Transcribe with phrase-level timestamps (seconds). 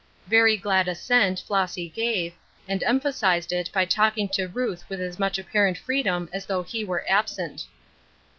[0.25, 1.41] Very glad assent.
[1.45, 2.33] Flossy gave,
[2.67, 6.83] and emphasized it by talking to Ruth with as much apparent freedom as though he
[6.83, 7.67] were absent.